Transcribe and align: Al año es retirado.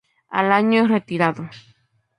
Al 0.29 0.51
año 0.51 0.81
es 0.81 0.89
retirado. 0.89 1.47